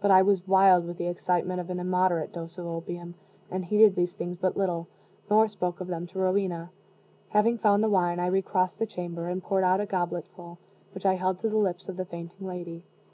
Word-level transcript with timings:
But 0.00 0.10
I 0.10 0.22
was 0.22 0.44
wild 0.48 0.88
with 0.88 0.96
the 0.98 1.06
excitement 1.06 1.60
of 1.60 1.70
an 1.70 1.78
immoderate 1.78 2.32
dose 2.32 2.58
of 2.58 2.66
opium, 2.66 3.14
and 3.48 3.64
heeded 3.64 3.94
these 3.94 4.12
things 4.12 4.36
but 4.36 4.56
little, 4.56 4.88
nor 5.30 5.46
spoke 5.46 5.80
of 5.80 5.86
them 5.86 6.04
to 6.08 6.18
Rowena. 6.18 6.72
Having 7.28 7.58
found 7.58 7.84
the 7.84 7.88
wine, 7.88 8.18
I 8.18 8.26
recrossed 8.26 8.80
the 8.80 8.86
chamber, 8.86 9.28
and 9.28 9.40
poured 9.40 9.62
out 9.62 9.80
a 9.80 9.86
gobletful, 9.86 10.58
which 10.96 11.06
I 11.06 11.14
held 11.14 11.38
to 11.42 11.48
the 11.48 11.58
lips 11.58 11.88
of 11.88 11.96
the 11.96 12.04
fainting 12.04 12.44
lady. 12.44 12.82